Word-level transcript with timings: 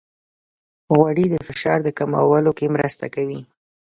غوړې 0.95 1.25
د 1.27 1.29
زړه 1.35 1.39
د 1.41 1.45
فشار 1.47 1.79
کمولو 1.99 2.51
کې 2.57 2.73
مرسته 2.75 3.05
کوي. 3.15 3.41